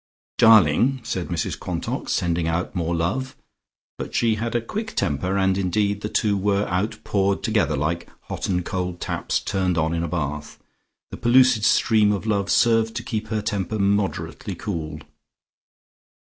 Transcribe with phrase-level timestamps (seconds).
[0.39, 3.37] "Darling!" said Mrs Quantock, sending out more love.
[3.99, 8.49] But she had a quick temper, and indeed the two were outpoured together, like hot
[8.49, 10.57] and cold taps turned on in a bath.
[11.11, 15.01] The pellucid stream of love served to keep her temper moderately cool.